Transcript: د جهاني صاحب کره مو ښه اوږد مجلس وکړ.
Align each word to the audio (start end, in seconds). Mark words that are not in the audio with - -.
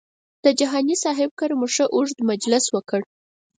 د 0.45 0.45
جهاني 0.59 0.95
صاحب 1.03 1.29
کره 1.39 1.55
مو 1.59 1.67
ښه 1.73 1.85
اوږد 1.95 2.19
مجلس 2.31 2.65
وکړ. 2.71 3.01